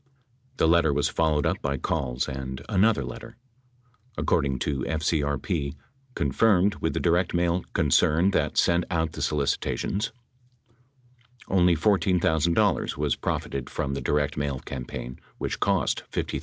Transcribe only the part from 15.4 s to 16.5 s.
cost $53,000.